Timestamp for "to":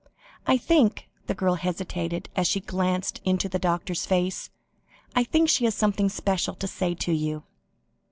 6.55-6.65, 6.95-7.11